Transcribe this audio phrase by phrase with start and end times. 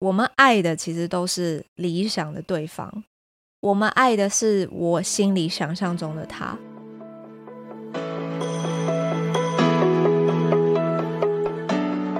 [0.00, 3.04] 我们爱的其实都是理想的对方，
[3.60, 6.56] 我们爱的是我心里想象中的他。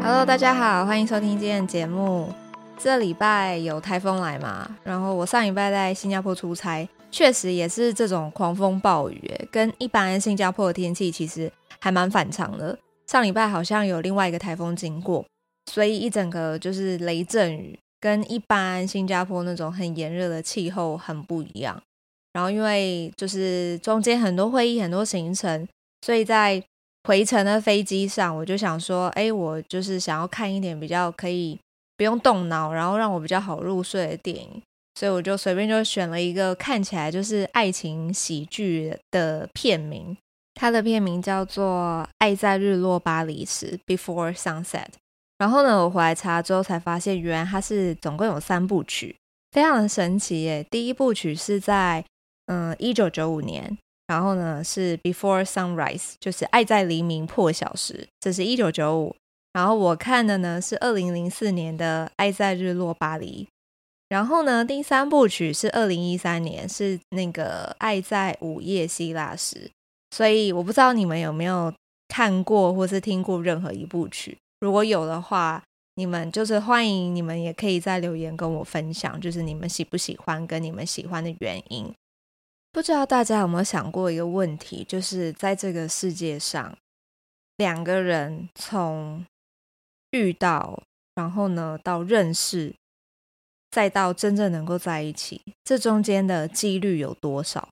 [0.02, 2.30] Hello，大家好，欢迎收听今天的节目。
[2.76, 4.76] 这礼拜有台风来嘛？
[4.84, 12.78] 然后我上礼拜在新加坡出差，确实也是这种狂风暴雨，跟一般新加坡的天气其实还蛮反常的。
[13.06, 15.24] 上礼拜好像有另外一个台风经过。
[15.70, 21.80] 所以一整个就是雷阵雨，跟一般新加坡那种很炎热的气候很不一样。
[22.32, 25.68] 然后因为就是中间很多会议、很多行程，
[26.04, 26.60] 所以在
[27.08, 31.56] 回程的飞机上，我就想说，哎，我就是想要看一点比较可以
[31.96, 34.62] 不用动脑，然后让我比较好入睡的电影。
[34.96, 40.16] 所以我就随便就选了一个看起来就是爱情喜剧的片名，
[40.54, 44.88] 它的片名叫做《爱在日落巴黎时》（Before Sunset）。
[45.40, 49.16] 然后呢，我回来查之后才发现，原来它是总共有三部曲，
[49.52, 50.62] 非常的神奇耶。
[50.70, 52.04] 第一部曲是在
[52.44, 59.16] 嗯一九九五年，然后呢是 Before Sunrise，就是爱在黎明破晓时，这是一九九五。
[59.54, 63.48] 然后我看的呢是二零零四年的爱在日落巴黎。
[64.10, 69.70] 然后呢，第三部曲是二零一三年，是那个爱在午夜希腊时。
[70.10, 71.72] 所以我不知道你们有没有
[72.08, 74.36] 看过或是听过任何一部曲。
[74.60, 75.62] 如果有的话，
[75.94, 81.92] 你们就是欢迎你们也可以在留言跟我分享，就是你们喜不喜欢跟你们喜欢的原因。
[82.70, 86.76] 不知道大家有没有想过一个问题，就是在这个世界上，
[87.56, 89.24] 两个人从
[90.10, 90.82] 遇到，
[91.14, 92.74] 然后呢到认识，
[93.70, 97.68] 再到真正能够在一起，这中间的几率有多少？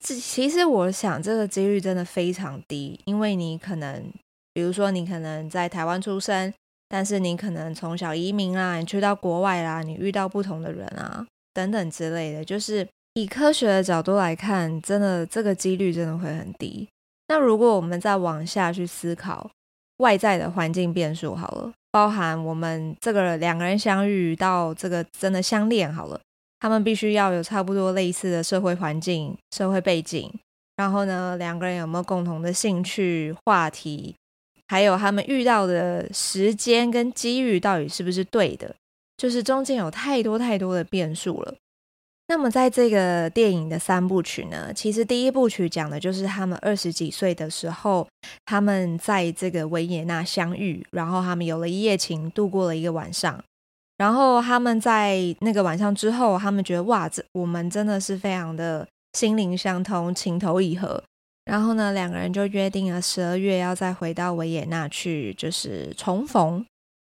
[0.00, 4.10] 其实我想这个几率真的非常低，因为你可能。
[4.58, 6.52] 比如说，你可能在台湾出生，
[6.88, 12.44] 但是你可能从小移民啊，你去到国外啦，你遇到不同的人啊，等等之类的。
[12.44, 16.88] 就是以科学的角度来看，真的这个几率真的会很低。
[17.28, 19.48] 那如果我们再往下去思考
[19.98, 26.20] 外在的环境变数好了，包含我们这个两个人相遇到这个真的相恋好了，
[26.58, 30.28] 他们必须要有差不多类似的社会环境、社会背景，
[30.74, 34.16] 然后呢，两个人有没有共同的兴趣话题？
[34.68, 38.74] 还有他们遇到的时间跟机遇到底是不是对的？
[39.16, 41.54] 就是中间有太多太多的变数了。
[42.28, 48.06] 那么在这个电影的三部曲呢，其实第一部曲讲的就是他们二十几岁的时候，
[48.44, 53.42] 他们在这个维也纳相遇，然后他们有了一夜情，度过了一个晚上。
[53.96, 61.02] 然后他们在那个晚上之后，他们觉得哇，这我们真的是非常的心灵相通，情投意合。
[61.48, 66.62] 然后呢，两个人就约定了十二月要再回到维也纳去，就是重逢。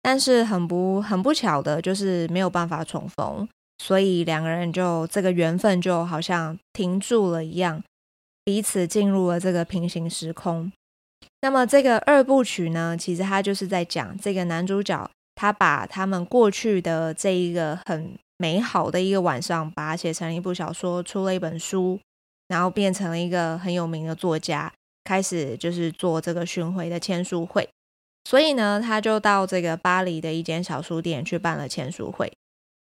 [0.02, 3.48] 但是很不很不巧的，就是没有办法重逢，
[3.78, 7.82] 所以两个人就这个缘分就好像停住了一样，
[8.44, 10.72] 彼此进入了这个平行时空。
[11.42, 22.00] 那么这个二部曲呢，其实他就是在讲这个男主角，他把他们过去的这一个很美好的一个晚上，把它写成一部小说，出了一本书。
[22.48, 24.72] 然后变成了一个很有名的作家，
[25.04, 27.68] 开始就是做这个巡回的签书会。
[28.24, 32.32] 所以呢，他就到这个巴黎的一间小书店去办了签书会。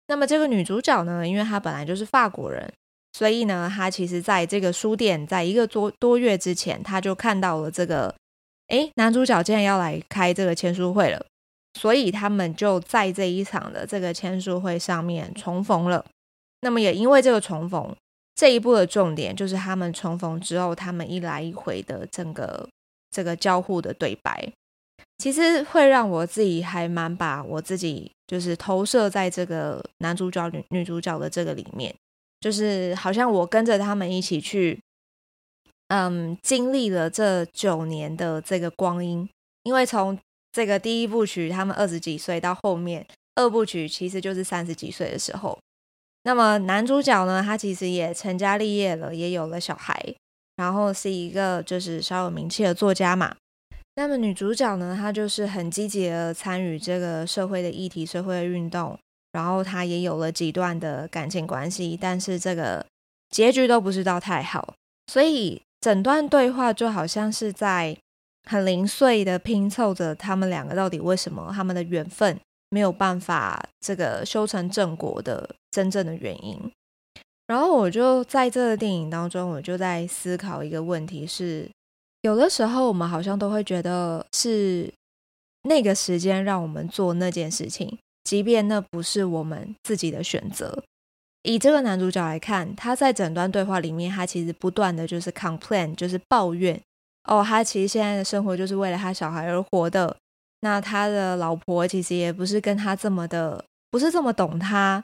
[0.08, 2.72] 那么这个女主角呢，因为她本来就是法国人，
[3.14, 8.16] 所以呢，她其实在这个书店，在一个多多月之前，她就看到了这个，
[8.70, 11.26] 诶，男主角竟然要来开这个签书会了，
[11.74, 16.06] 所以他们就在这一场的这个签书会上面重逢了。
[16.62, 17.96] 那么也因为这个重逢。
[18.38, 22.70] 这一部的重点就是他们重逢之后，他们一来一回的整个
[23.10, 24.54] 这个交互的对白，
[25.18, 31.92] 其实会让我自己还蛮把我自己就是投射在这个男主角女女主角的这个里面，
[32.40, 34.80] 就是好像我跟着他们一起去，
[35.88, 39.28] 嗯，经历了这九年的这个光阴，
[39.64, 40.16] 因为从
[40.52, 45.58] 这个第一部曲他们二十几岁到后面二部曲其实就是三十几岁的时候。
[46.28, 49.98] 那么男主角呢，他其实也成家立业了，也有了小孩，
[50.58, 53.34] 然后是一个就是稍有名气的作家嘛。
[53.96, 59.00] 那么女主角呢，她就是很积极的参与这个社会的议题、社会的运动，
[59.32, 62.86] 然后她也有了几段的感情关系，但是这个
[63.30, 64.74] 结局都不是到太好，
[65.08, 67.98] 所以整段对话就好像是在
[68.50, 72.38] 很零碎的拼凑着他们两个到底为什么他们的缘分。
[72.70, 76.60] 没有办法这个修成正果的真正的原因，
[77.48, 81.70] 然后我就在这个电影当中，我就在思考一个问题是：
[82.24, 84.92] 有的时候我们好像都会觉得是
[85.64, 90.84] 那个时间让我们做那件事情，即便那不是我们自己的选择。
[91.44, 96.78] 以这个男主角来看，他在整段对话里面，他其实不断的就是 complain，就是抱怨
[97.30, 100.18] 哦，他其实现在的生活就是为了他小孩而活的。
[100.68, 105.02] 那他的老婆其实也不是跟他这么的，不是这么懂他。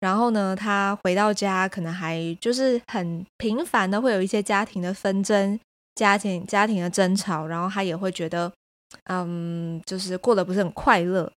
[0.00, 5.58] 然后呢，他回到家可能还就是很频繁的会有一些家庭的纷争、
[5.94, 8.52] 家庭家庭的争吵，然后他也会觉得，
[9.04, 11.32] 嗯，就是过得不是很快乐。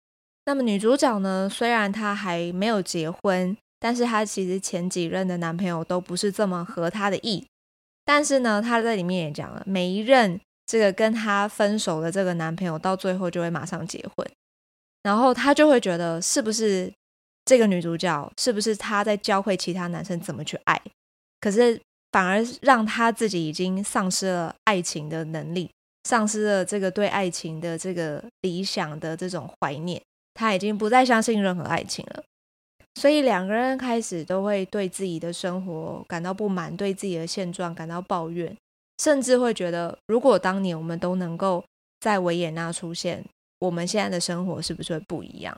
[0.46, 3.54] 那么女主角呢，虽然她还没有结婚。
[3.78, 7.46] 但是她其实前几任的男朋友都不是这么合她的意，
[8.06, 14.28] 但是呢，她在里面也讲了，每一任这个跟她分手的这个男朋友，到最后就会马上结婚，
[15.02, 16.92] 然后她就会觉得，是不是
[17.44, 20.80] 这个女主角，是不是她在教会其他男生怎么去爱？
[21.40, 21.80] 可是
[22.10, 25.70] 反而让她自己已经丧失了爱情的能力，
[26.04, 30.02] 丧失了这个对爱情的这个理想的这种怀念，
[30.34, 32.24] 她已经不再相信任何爱情了。
[32.94, 38.56] 所以两个人开始都会对自己的生活感到不满，对自己的现状感到抱怨，
[38.98, 41.64] 甚至会觉得，如果当年我们都能够
[42.00, 43.24] 在维也纳出现，
[43.58, 45.56] 我们现在的生活是不是会不一样？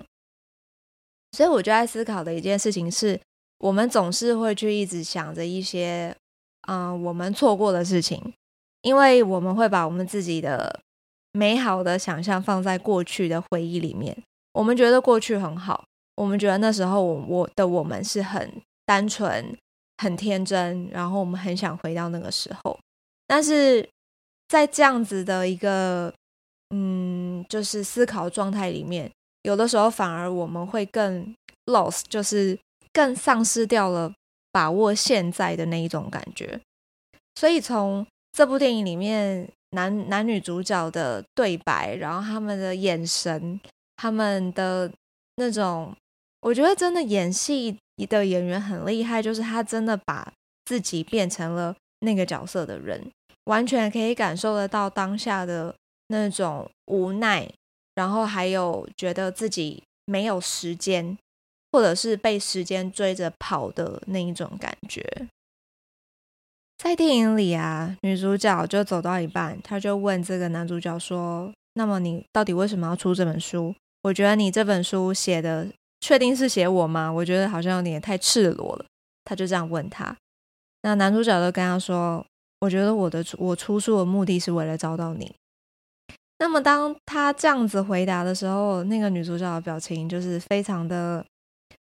[1.33, 3.21] 所以我就在思考的一件事情是，
[3.59, 6.17] 我们总是会去一直想着一些，
[6.69, 8.33] 嗯、我们错过的事情，
[8.83, 10.81] 因为我们会把我们自己的
[11.33, 14.17] 美好的想象放在过去的回忆里面，
[14.55, 15.85] 我们觉得过去很好。
[16.17, 19.57] 我们觉得那时候我我的我们是很单纯、
[19.99, 22.77] 很天真，然后我们很想回到那个时候。
[23.29, 23.89] 但是
[24.49, 26.13] 在这样子的一个
[26.71, 29.09] 嗯，就是思考状态里面，
[29.43, 31.33] 有的时候反而我们会更
[31.67, 32.59] lost，就是
[32.93, 34.13] 更丧失掉了
[34.51, 36.61] 把握现在的那一种感觉。
[37.37, 43.61] 所以从这部电影里面男男女主角的对白，然后他们的眼神，
[43.95, 44.91] 他们的
[45.37, 45.95] 那种。
[46.43, 47.77] 我觉得真的演戏
[48.09, 50.33] 的演员很厉害，就是他真的把
[50.67, 53.11] 自己变成了那个角色的人，
[53.49, 55.75] 完全可以感受得到当下的
[56.07, 57.51] 那种无奈，
[57.95, 61.19] 然后还有觉得自己没有时间，
[61.73, 65.03] 或者是被时间追着跑的那一种感觉。
[66.79, 73.75] 在电影里啊，女主角就走到一半，她就问这个男主角说：“那么你到底为什么要出这本书？
[74.03, 75.67] 我觉得你这本书写的。”
[76.01, 77.11] 确定是写我吗？
[77.11, 78.85] 我觉得好像有点太赤裸了。
[79.25, 80.17] 他就这样问他，
[80.83, 82.25] 那男主角就跟他说
[82.61, 85.35] ：“我觉得我的我出书的目的是为了找到你。”
[86.39, 91.25] 那么当他这样子回答的时候，那个女主角的表情就是非常的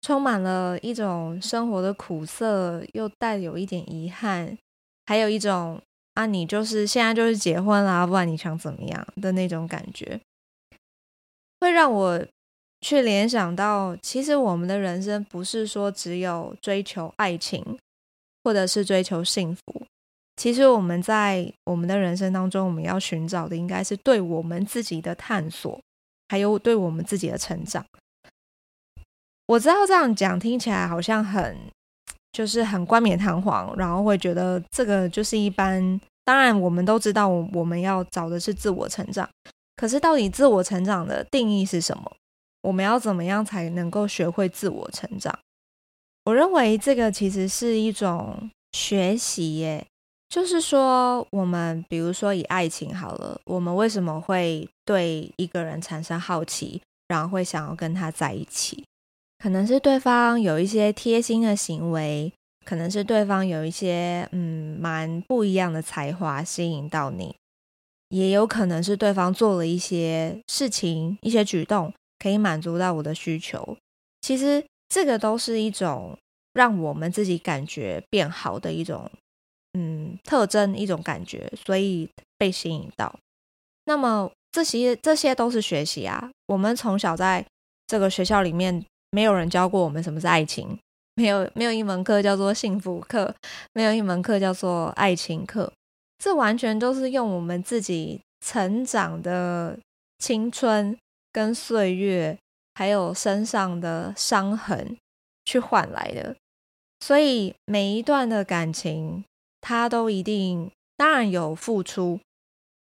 [0.02, 4.56] 充满了一种生活的苦涩，又带有一点遗憾，
[5.06, 5.80] 还有一种
[6.14, 10.20] 啊，你就是现在就是结婚啦，不管你想怎么样的那种感觉，
[11.60, 12.24] 会让我。
[12.80, 17.78] 去联想到，其实我们的人生不是说只有追求爱情，
[18.42, 19.86] 或者是追求幸福。
[20.36, 25.80] 其实我们在我们的人生当中，我们要寻找的应该是对我们自己的探索，
[26.28, 27.84] 还有对我们自己的成长。
[29.46, 31.56] 我知道这样讲听起来好像很，
[32.32, 36.00] 就是很冠冕堂皇，然后会觉得这个就是一般。
[36.24, 39.28] 当然，我们都知道我们要找的是自我成长，
[39.76, 42.16] 可是到底自我成长的定义是什么？
[42.62, 45.38] 我们要怎么样才能够学会自我成长？
[46.24, 49.86] 我认为这个其实是一种学习耶。
[50.34, 58.82] 就是说，我们比如说以爱情好了，我们为什么会对一个人产生好奇，然后会想要跟他在一起？
[59.38, 62.32] 可能是对方有一些贴心的行为，
[62.64, 67.36] 可能是对方有一些嗯蛮不一样的才华吸引到你，
[68.08, 71.94] 也有可能是对方做了一些事情、一些举动。
[72.18, 73.76] 可以满足到我的需求，
[74.22, 76.18] 其实这个都是一种
[76.54, 79.08] 让我们自己感觉变好的一种，
[79.74, 83.14] 嗯，特征，一种感觉，所以被吸引到。
[83.84, 86.30] 那么这些这些都是学习啊。
[86.46, 87.44] 我们从小在
[87.86, 90.78] 这个学校里面，没有人教过我们什么是爱情，
[91.14, 93.34] 没有没有一门课叫做幸福课，
[93.72, 95.72] 没有一门课叫做爱情课，
[96.18, 99.78] 这完全都是用我们自己成长的
[100.18, 100.96] 青春。
[101.34, 102.38] 跟岁月，
[102.76, 104.96] 还有身上的伤痕
[105.44, 106.36] 去换来的，
[107.00, 109.24] 所以每一段的感情，
[109.66, 112.20] 他都一定当然有付出，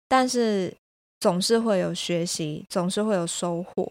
[0.10, 0.76] 但是
[1.18, 3.90] 总是会有学习，总是会有收获。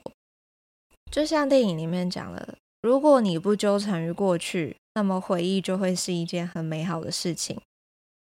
[1.10, 7.58] 就像电影里面讲的，如果你不纠缠于过去，那么回忆就会是一件很美好的事情。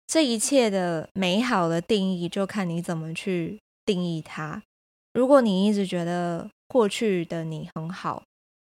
[0.05, 4.61] 这一切的美好的定义，就看你怎么去定义它。
[5.13, 8.21] 如果你一直觉得过去的你很好，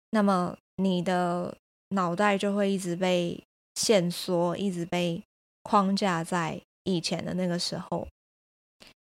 [0.09, 1.55] 那么你的
[1.89, 3.43] 脑袋就会一直被
[3.75, 5.21] 限缩，一直被
[5.65, 8.07] 框架在以前的那个时候。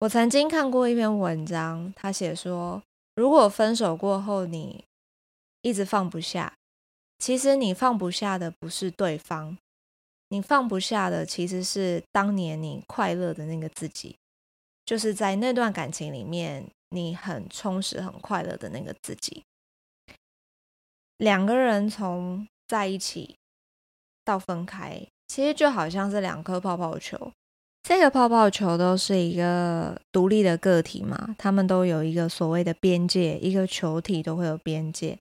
[0.01, 2.83] 我曾经看过一篇文章，他写说，
[3.15, 4.85] 如果分手过后你
[5.61, 6.55] 一直放不下，
[7.19, 9.59] 其实你放不下的不是对方，
[10.29, 14.17] 你放不下的其实是当年你快乐的那个自己，
[14.87, 19.43] 就是在那段感情里面你很充实、很快乐的那个自己。
[21.17, 23.35] 两个人从在一起
[24.25, 27.31] 到分开，其实就好像是两颗泡泡球。
[27.83, 35.17] 这个泡泡球都是一个独立的个体嘛，它们都有一个所谓的边界，一个球体都会有边界。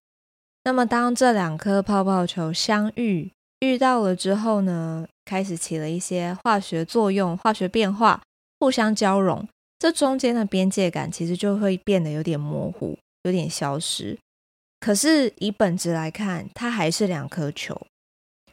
[0.64, 8.22] 那么，当这两颗泡泡球相遇、遇到了之后呢，开始起了一些化学作用、化学变化，
[8.60, 9.48] 互相交融，
[9.80, 14.18] 这中间的边界感其实就会变得有点模糊，有点消失。
[14.82, 17.80] 可是以本质来看，它还是两颗球，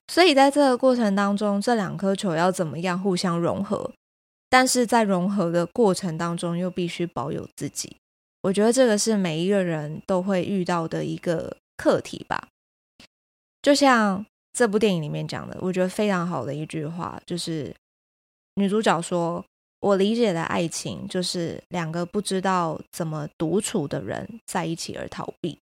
[0.09, 3.91] 所以在这个过程当中，这两颗球要怎么样互相融合？
[4.51, 7.97] 但是在融合的过程当中，又必须保有自己。
[8.43, 12.49] 我觉得这个是每一个人都会遇到的一个课题吧。
[13.63, 17.75] 就像这部电影里面讲的，我觉得非常好的一句话，就是
[18.57, 19.43] 女主角说
[19.81, 25.59] ：“我理解的爱情，就是两个不知道怎么独处的人在一起而逃避。”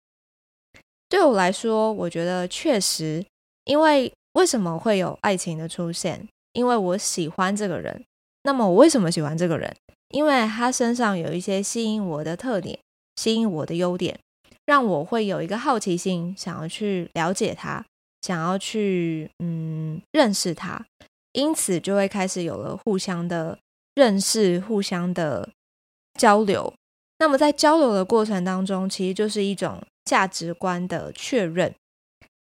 [1.10, 3.26] 对我来说，我觉得确实，
[3.66, 6.28] 因为为什么会有爱情的出现？
[6.54, 8.06] 因为我喜欢这个人。
[8.44, 9.76] 那么我为什么喜欢这个人？
[10.10, 12.80] 因为他身上有一些吸引我的特点，
[13.16, 14.20] 吸引我的优点，
[14.68, 17.84] 让我会有一个好奇心，想要去了解他，
[18.22, 20.86] 想要去嗯认识他，
[21.34, 23.58] 因此就会开始有了互相的
[23.96, 25.50] 认识，互相的
[26.14, 26.72] 交流。
[27.18, 29.82] 那么在交流的过程当中，其实就是一种。
[30.06, 31.76] 价值观的确认，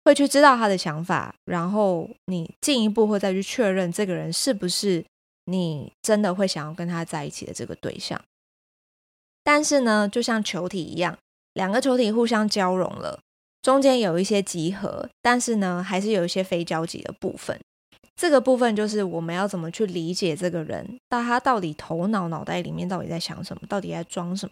[0.06, 5.04] 会去知道他的想法，然后你进一步会再去确认这个人是不是
[5.46, 8.22] 你真的会想要跟他在一起的这个对象。
[9.44, 11.18] 但是呢，就像球体一样，
[11.54, 13.20] 两个球体互相交融了，
[13.62, 17.60] 中间有一些集合，但是呢，还是有一些非交集的部分。
[18.16, 24.52] 这个部分就是我们要怎么去理解这个人，到他到底头脑脑袋里面到底在想什么，到底在装什么。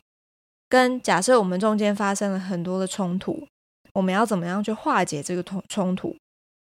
[0.68, 3.48] 跟假设我们中间发生了很多的冲突，
[3.94, 6.16] 我们要怎么样去化解这个冲冲突？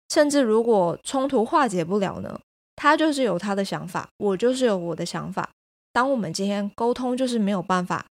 [0.10, 2.40] 甚至如果冲突化解不了呢？
[2.76, 5.50] 他就是有他的想法，我就是有我的想法。
[5.92, 8.06] 当我们今天沟通就是没有办法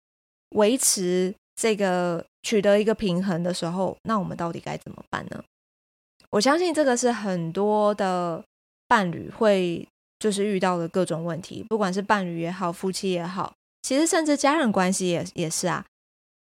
[0.50, 5.44] 维持这个取得一个平衡的时候，那我们到底该怎么办呢？
[6.30, 8.42] 我相信这个是很多的
[8.88, 9.86] 伴侣会
[10.18, 13.52] 就是遇到的各种问题，不管是伴侣也好，夫妻也好。
[13.82, 15.84] 其实，甚至家人关系也也是啊，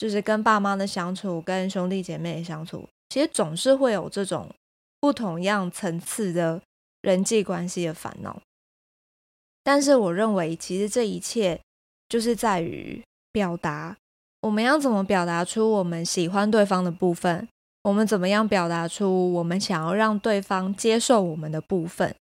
[0.01, 4.50] 就是跟爸妈的相处，跟兄弟姐妹的相处，其实总是会有这种
[5.00, 6.60] 不同样层次的
[7.03, 8.41] 人际关系的烦恼。
[9.62, 11.62] 但是，我认为，其实这一切
[12.10, 13.00] 就是在于
[13.31, 13.96] 表达，
[14.41, 17.48] 我们要怎么表达出我们喜欢对方的部分，
[17.84, 22.15] 我们怎么样表达出我们想要让对方接受我们的部分。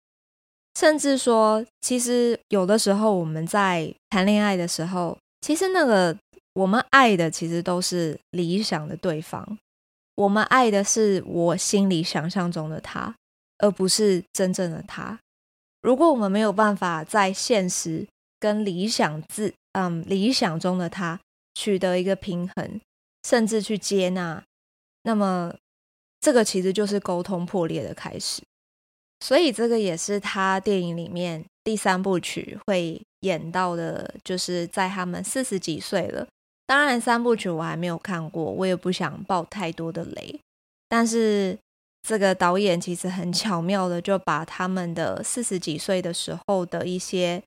[0.80, 6.18] 甚至说，其实有的时候我们在谈恋爱的时候，其实那个
[6.58, 9.60] 我们爱的其实都是理想的对方，
[10.16, 13.16] 我们爱的是我心里想象中的他，
[13.60, 15.20] 而不是真正的他。
[15.84, 18.08] 如果我们没有办法在现实
[18.40, 21.20] 跟理想自嗯理想中的他
[21.54, 22.82] 取得一个平衡，
[23.24, 24.44] 甚至去接纳，
[25.04, 25.54] 那么
[26.20, 28.42] 这个其实就是沟通破裂的开始。
[29.20, 36.28] 所以这个也是他电影里面第三部曲会演到的，就是在他们四十几岁了。
[36.68, 40.40] 当然，三部曲我还没有看过，我也不想爆太多的雷。
[40.90, 41.58] 但是
[42.04, 47.42] 这个导演其实很巧妙的就把他们的四十几岁的时候的一些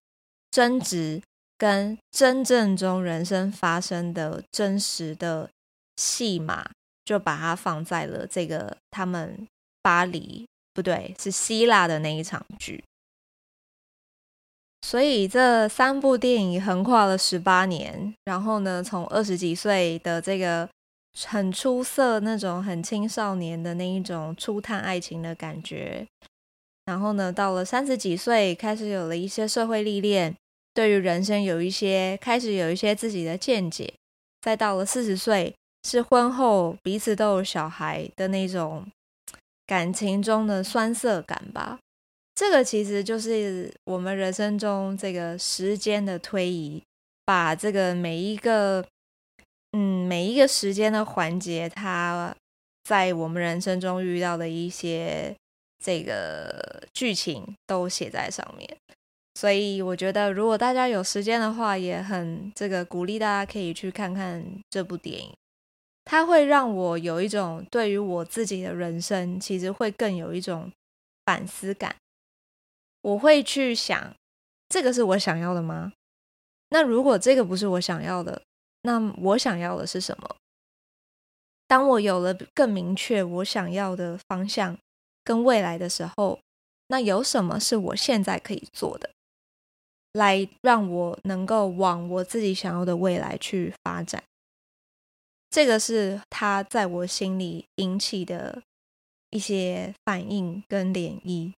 [0.50, 1.22] 争执，
[1.58, 5.48] 跟真正中人生发生的真实的
[5.96, 6.70] 戏码，
[7.04, 9.46] 就把它放在了这个他们
[9.82, 10.46] 巴黎。
[10.72, 12.82] 不对，是希腊的那一场剧。
[14.82, 20.68] 所以这三部电影横跨了十八年，然后呢，从二十几岁的这个
[21.28, 26.06] 很出色、那种很青少年的那一种初探爱情的感觉，
[26.86, 30.34] 然后呢，到了三十几岁，开始有了一些社会历练，
[30.74, 33.92] 对于人生有一些开始有一些自己的见解，
[34.40, 38.86] 再到了四十岁，是婚后彼此都有小孩的那种。
[39.66, 41.78] 感情中的酸涩感吧，
[42.40, 46.82] 这个其实就是我们人生中这个时间的推移，
[47.26, 48.82] 把这个每一个，
[49.72, 52.34] 嗯，每一个时间的环节，它
[52.82, 55.36] 在我们人生中遇到的一些
[55.84, 58.74] 这个剧情都写在上面。
[59.34, 65.30] 所以我觉得，如果大家有时间的话，也很这个鼓励大家可以去看看这部电影。
[66.06, 70.72] 它会让我有一种对于我自己的人生，其实会更有一种
[71.26, 71.94] 反思感。
[73.02, 74.14] 我会去想，
[74.68, 75.92] 这个是我想要的吗？
[76.70, 78.42] 那如果这个不是我想要的，
[78.82, 80.36] 那我想要的是什么？
[81.66, 84.76] 当我有了更明确我想要的方向
[85.22, 86.40] 跟未来的时候，
[86.88, 89.10] 那有什么是我现在可以做的，
[90.12, 94.22] 来让我能够往我自己想要的未来去发展？
[95.48, 98.62] 这个是他在我心里引起的
[99.30, 101.52] 一些反应跟涟漪。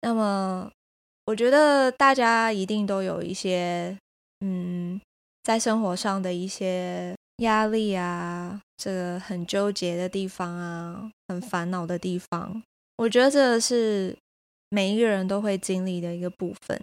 [0.00, 0.70] 那么，
[1.26, 3.96] 我觉得大家一定都有一些，
[4.40, 5.00] 嗯，
[5.42, 12.62] 在生活上的一些压力啊，这个很纠结的地方啊，很烦恼的地方。
[12.96, 14.16] 我觉得这是
[14.70, 16.82] 每一个人都会经历的一个部分。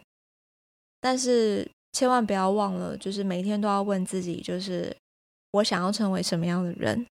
[1.01, 4.95] 但是千万不要忘了，就是每天都要问自己，就是。
[5.55, 7.05] 我想要成为什么样的人？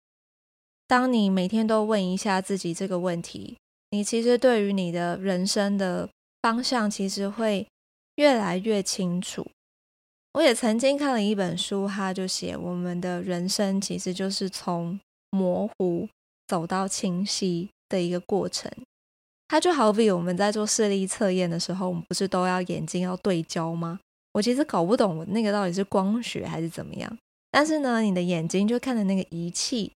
[0.87, 3.59] 当你每天都问一下自己这个问题，
[3.90, 6.09] 你其实对于你的人生的
[6.42, 7.66] 方向其实会
[8.16, 9.47] 越来越清楚。
[10.35, 16.09] 我也曾经看了一本书，它就写我们的人生其实就是从模糊
[16.47, 18.70] 走到清晰的一个过程。
[19.49, 23.99] 它就好比我们在做视力测验的时候，我们不是都要眼睛要对焦吗？
[24.35, 27.18] 我其实搞不懂我那个到底是光学还是怎么样。
[27.50, 29.90] 但是呢，你的眼睛就看着那个仪器，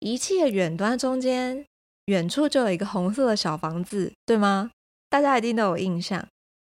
[0.00, 1.64] 仪器的远端中间，
[2.08, 4.70] 远处就有一个红色的小房子，对吗？
[5.08, 6.22] 大家一定都有印象。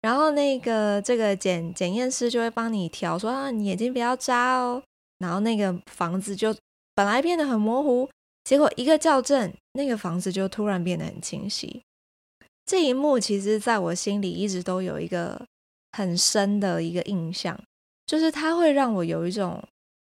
[0.02, 4.84] 然后那个这个检检验师就会帮你调，说啊，你眼睛不要眨哦。
[5.20, 6.56] 然后那个房子就
[6.94, 8.10] 本来变得很模糊，
[8.44, 11.82] 结果一个校正，那个房子就突然变得很清晰。
[12.66, 15.46] 这一幕其实在我心里一直都有一个
[15.94, 17.58] 很深的一个印象，
[18.06, 19.64] 就是它会让我有一种。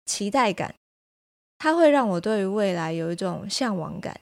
[0.06, 0.76] 期待感，
[1.58, 4.20] 它会让我对于未来有一种向往感，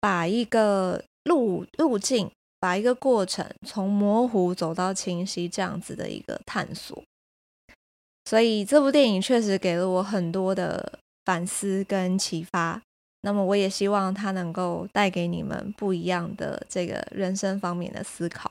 [0.00, 7.02] 把一个路路径，把一个过程从模糊走到清晰，这样子的一个探索。
[8.24, 12.80] 所以这部电影确实给了我很多的反思跟启发。
[13.22, 18.50] 那么我也希望它能够带给你们不一样的这个人生方面的思考。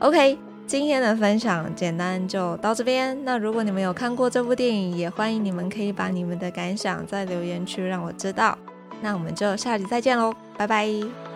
[0.00, 0.38] OK。
[0.66, 3.24] 今天的分享简单就到这边。
[3.24, 8.56] 那如果你们有看过这部电影，也欢迎你们可以把你们的感想在留言区让我知道。
[9.00, 11.29] 那我们就下集再见喽，拜拜。